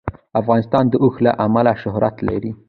افغانستان 0.41 0.83
د 0.89 0.93
اوښ 1.03 1.15
له 1.25 1.31
امله 1.45 1.73
شهرت 1.83 2.15
لري. 2.27 2.51